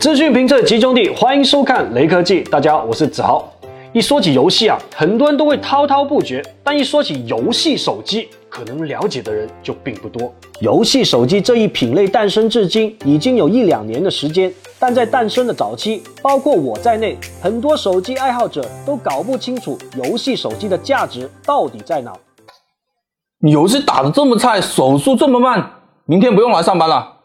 [0.00, 2.40] 资讯评测集中地，欢迎收看雷科技。
[2.44, 3.46] 大家好，我是子豪。
[3.92, 10.32] 一说起游戏啊，很多人都会滔滔不绝，但一说起游戏手机，可能了解的人就并不多。
[10.60, 22.10] 游戏手机这一品类诞生至今已经有一两年的时间，但在诞生的早期，包括我在内，很多手机爱好者都搞不清楚游戏手机的价值到底在哪。
[23.42, 25.72] 你游戏打得这么菜，手速这么慢，
[26.06, 27.19] 明天不用来上班了。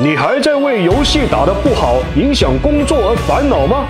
[0.00, 3.86] 你还在为游戏打得不好影响工作而烦恼吗？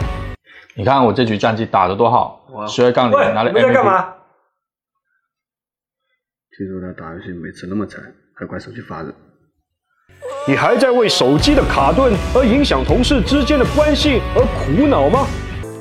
[0.77, 3.55] 你看我这局战绩打得多好，十二杠零拿了 MVP。
[3.55, 4.15] 你在干嘛？
[6.55, 8.03] 听说他打游戏每次那么惨，
[8.35, 9.15] 还怪手机发热。
[10.47, 15.27] 你还在为手机的卡顿而影响同事之间的关系而苦恼吗？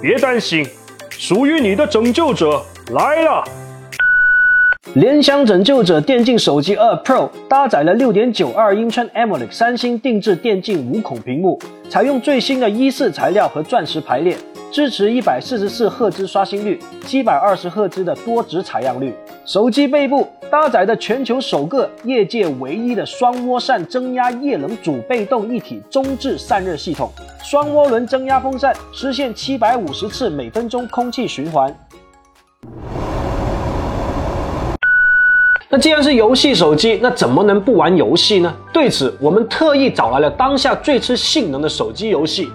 [0.02, 0.66] 别担心，
[1.10, 2.64] 属于你的拯救者
[2.94, 3.44] 来了。
[4.96, 14.38] 联想拯救者电竞手机二 Pro 搭载了6.92英寸 AMOLED 三星定制电竞五孔屏幕，采用最新的一四材料和钻石排列，
[14.72, 19.12] 支持144赫兹刷新率、720赫兹的多值采样率。
[19.46, 27.10] 手机背部搭载的全球首个、业界唯一的双涡扇增压液冷主被动一体中置散热系统，
[27.44, 31.76] 双涡轮增压风扇实现750次每分钟空气循环。
[35.74, 38.54] 那既然是游戏手机，那怎么能不玩游戏呢？
[38.72, 42.46] 对此，我们特意找来了当下最吃性能的手机游戏《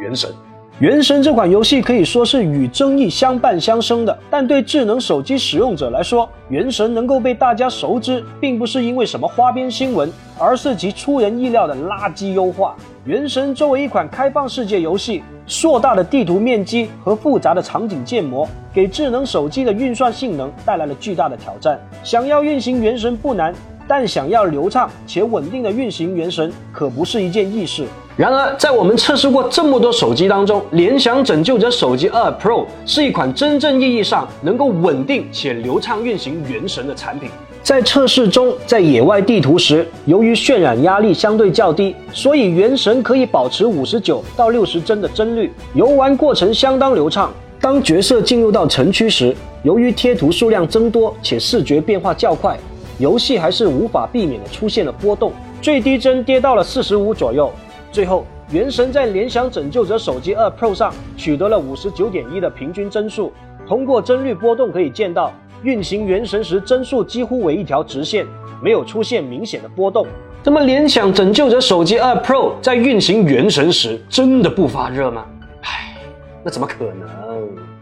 [0.00, 0.30] 原神》。
[0.78, 12.74] 《原神》这款游戏可以说是与争议相伴相生的，但对智能手机使用者来说，《原神》能够被大家熟知，并不是因为什么花边新闻，而是其出人意料的垃圾优化。
[13.06, 21.78] 《原神》作为一款开放世界游戏，硕大的地图面积和复杂的场景建模，给智能手机的运算性能带来了巨大的挑战。
[22.02, 23.54] 想要运行《原神》不难，
[23.86, 27.84] 但想要流畅且稳定的运行《原神》可不是一件易事。
[28.16, 37.28] 然而，在我们测试过这么多手机当中，联想拯救者手机二 Pro 是一款真正意义上能够稳定且流畅运行《原神》的产品。
[37.64, 47.32] 在测试中，在野外地图时，由于渲染压力相对较低，所以《原神》可以保持五十九到六十帧的帧率，游玩过程相当流畅。
[47.62, 52.54] 当角色进入到城区时，由于贴图数量增多且视觉变化较快，
[52.98, 55.32] 游戏还是无法避免的出现了波动，
[55.62, 57.50] 最低帧跌到了四十五左右。
[57.90, 63.32] 最后，《原神》在联想拯救者手机二 Pro 上取得了五十九点一的平均帧数。
[63.66, 65.32] 通过帧率波动可以见到，
[65.62, 68.26] 运行《原神》时帧数几乎为一条直线，
[68.62, 70.06] 没有出现明显的波动。
[70.42, 75.24] 那么，联想拯救者手机二 Pro 在运行《原神》时真的不发热吗？
[75.62, 75.96] 唉，
[76.44, 77.08] 那怎么可能？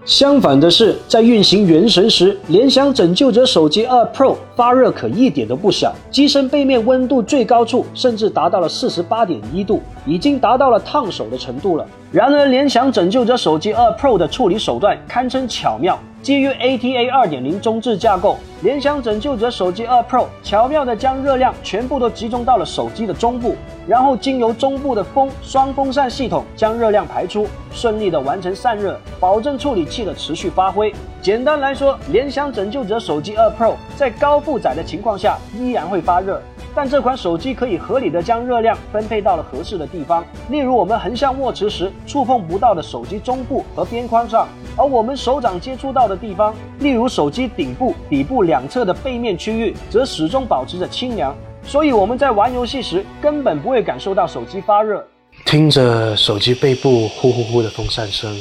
[0.05, 11.87] 相反的是，在运行《原神》时，联想拯救者手机二 Pro 发热可一点都不小，机身背面温度最高处甚至达到了四十八点一度，已经达到了烫手的程度了。
[12.13, 15.99] 然而，联想拯救者手机二 Pro 的处理手段堪称巧妙。
[16.23, 23.57] 基于 ATA 2.0中置架构，联想拯救者手机二 Pro 巧妙地将热量全部都集中到了手机的中部，
[23.89, 30.95] 然后经由中部的风双风扇系统将热量排出，顺利地完成散热，保证处理器的持续发挥。
[31.21, 36.41] 简单来说，联想拯救者手机二 Pro 在高负载的情况下依然会发热。
[36.75, 51.37] 但这款手机可以合理的将热量分配到了合适的地方，例如我们横向握持时触碰不到的手机中部和边框上，而我们手掌接触到的地方，例如手机顶部、底部两侧的背面区域，则始终保持着清凉。
[51.65, 55.07] 所以我们在玩游戏时根本不会感受到手机发热。
[55.45, 58.35] 听着手机背部呼呼呼的风扇声，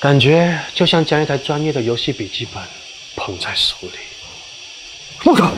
[0.00, 2.62] 感觉就像将一台专业的游戏笔记本
[3.16, 3.88] 捧在手里。
[5.24, 5.50] 我靠！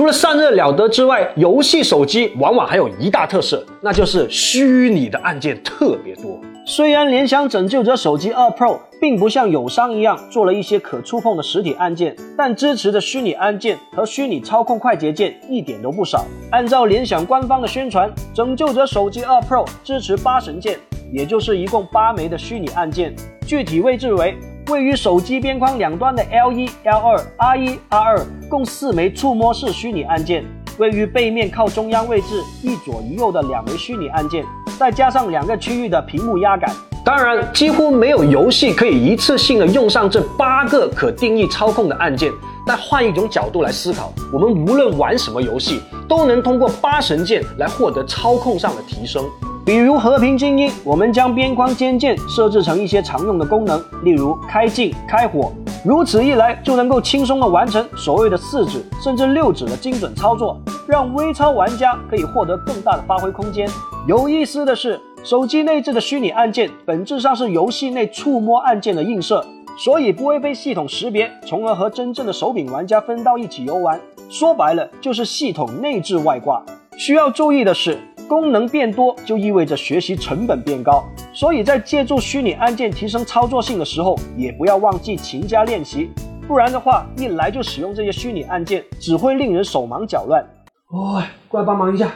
[0.00, 6.40] 除了散热了得之外，游戏手机往往还有一大特色，那就是虚拟的按键特别多。
[6.64, 16.24] 虽然联想拯救者手机二 Pro 并不像友商一样做了一些可触碰的实体按键，但支持的虚拟按键和虚拟操控快捷键一点都不少。
[16.50, 20.78] 按照联想官方的宣传，拯救者手机二 Pro 支持八神键，
[21.12, 23.14] 也就是一共八枚的虚拟按键，
[23.46, 24.34] 具体位置为。
[24.70, 30.44] 位于手机边框两端的 L 一、L 二、R 一、R 二共四枚触摸式虚拟按键，
[30.78, 34.44] 位于背面靠中央位置一左一右的两枚虚拟按键，
[34.78, 36.72] 再加上两个区域的屏幕压感。
[37.04, 42.30] 当然，几乎没有游戏可以一次性的用上这八个可定义操控的按键。
[42.64, 49.24] 但换一种角度来思考，我们无论玩什么游戏，都能通过八神键来获得操控上的提升。
[49.70, 55.52] 比如和平精英，我们将边框尖键设置成一些常用的功能，例如开镜、开火。
[55.84, 63.68] 如此一来，就能够轻松的完成所谓的四指甚至六指的精准操作，让微操玩家可以获得更大的发挥空间。
[64.08, 69.46] 有意思的是，手机内置的虚拟按键本质上是游戏内触摸按键的映射，
[69.78, 74.00] 所以不会被系统识别，从而和真正的手柄玩家分到一起游玩。
[74.28, 76.60] 说白了，就是系统内置外挂。
[76.98, 77.96] 需要注意的是，
[78.30, 86.08] 功能变多就意味着学习成本变高，所以在借助虚拟按键提升操作性的时候，也不要忘记勤加练习。
[86.46, 90.48] 不然的话，一来就使用这些虚拟按键，只会令人手忙脚乱。
[90.92, 92.12] 喂，过来帮忙一下。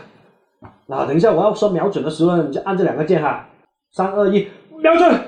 [0.87, 3.45] 那等一下我要说瞄准的时候，你就按这两个键哈。
[3.93, 4.47] 三二一，
[4.81, 5.21] 瞄准。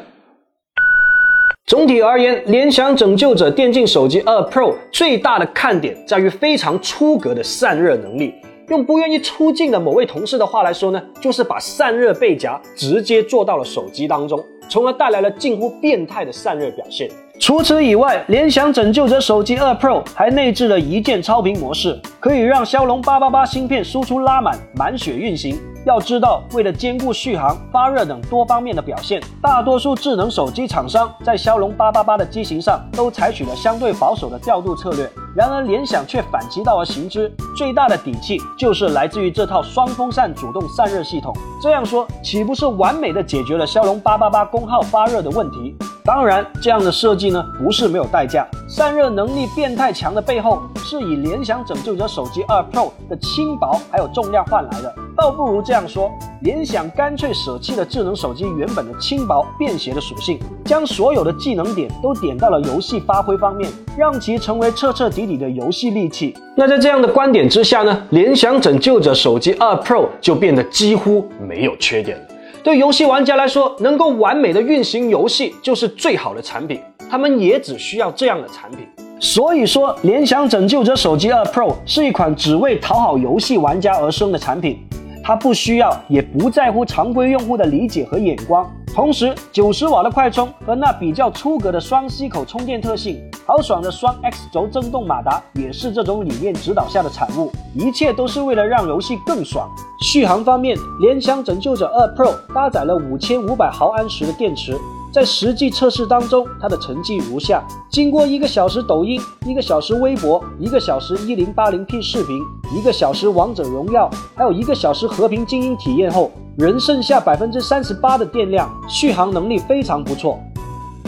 [1.67, 8.33] 总体而言，联想拯救者电竞手机二 Pro 最大的看点在于非常出格的散热能力。
[8.69, 17.09] 用不愿意出镜的某位同事的话来说呢，就是把散热背夹直接做到了手机当中，从而带来了近乎变态的散热表现。
[17.39, 25.57] 除此以外，联想拯救者手机二 Pro 还内置了一键超频模式，可以让骁龙八八八芯片输出拉满、满血运行。
[25.87, 35.09] 要知道，为了兼顾续航、发热等多方面的表现，大多数智能手机厂商在骁龙八八八的机型上都采取了相对保守的调度策略。
[35.33, 41.33] 然而，联想却反其道而行之，最大的底气就是来自于这套双风扇主动散热系统。
[41.63, 45.77] 这样说，岂不是完美的解决了骁龙八八八功耗发热的问题？
[46.05, 48.45] 当然，这样的设计呢，不是没有代价。
[48.69, 54.93] 散热能力变态强的背后，是以联想拯救者手机二 Pro 的轻薄还有重量换来的。
[55.27, 56.09] 倒不如这样说，
[56.43, 63.69] 联想干脆舍弃了智能手机原本的轻薄便携的属性，将所有的技能点都点到了游戏发挥方面，
[63.99, 66.33] 让其成为彻彻底底的游戏利器。
[66.55, 72.23] 那在这样的观点之下呢，联想拯救者手机二 Pro 就变得几乎没有缺点了。
[72.63, 76.81] 对游戏玩家来说，能够完美的运行游戏就是最好的产品，
[77.11, 78.87] 他们也只需要这样的产品。
[79.19, 84.79] 所以说，联想拯救者手机二 Pro 是一款只为讨好游戏玩家而生的产品，
[85.27, 88.65] 它不需要也不在乎常规用户的理解和眼光。
[88.95, 97.51] 同时，九十瓦的快充和那比较出格的双吸口充电特性，豪爽的双 X 轴震动马达也是这种理念指导下的产物。
[97.75, 99.69] 一切都是为了让游戏更爽。
[100.01, 104.79] 续航方面，联想拯救者二 Pro 搭载了五千五百毫安时的电池。
[105.17, 112.43] 在实际测试当中，它的成绩如下：经过一个小时抖音、一个小时微博、一个小时一零八零 P 视频、
[112.77, 120.39] 一个小时王者荣耀，还有一个小时和平精英体验后，仍剩下百分之三十八的电量，续航能力非常不错。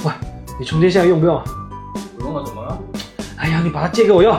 [0.03, 0.11] 喂，
[0.59, 1.39] 你充电线用不用？
[2.19, 2.79] 不用了，怎么了？
[3.37, 4.35] 哎呀，你把它借给我用，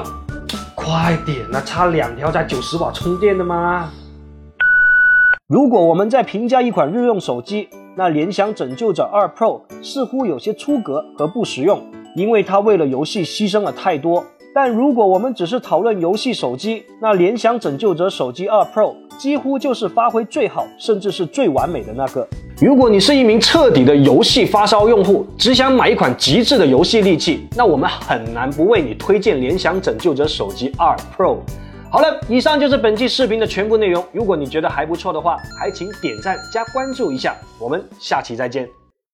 [0.74, 1.62] 快点啊！
[1.64, 3.92] 差两条才九十瓦充电的吗？
[5.48, 11.84] 如果我们在评价一款日用手机，那联想拯救者二 Pro 似乎有些出格和不实用，
[12.16, 14.24] 因为它为了游戏牺牲了太多。
[14.56, 22.26] 但如果我们只是讨论游戏手机，那联想拯救者手机二 Pro 几乎就是发挥最好，甚至是最完美的那个。
[22.62, 31.40] 如果你是一名彻底的游戏发烧用户，只想买一款极致的游戏利器，那我们很难不为你推荐联想拯救者手机二 Pro。
[31.92, 34.06] 好了，以上就是本期视频的全部内容。
[34.14, 37.36] 如果你觉得还不错的话，还请点赞加关注一下。
[37.58, 38.79] 我们下期再见。